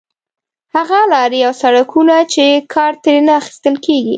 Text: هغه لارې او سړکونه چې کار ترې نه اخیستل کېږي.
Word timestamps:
هغه 0.75 0.99
لارې 1.13 1.39
او 1.47 1.53
سړکونه 1.63 2.15
چې 2.33 2.45
کار 2.73 2.91
ترې 3.03 3.19
نه 3.27 3.33
اخیستل 3.41 3.75
کېږي. 3.85 4.09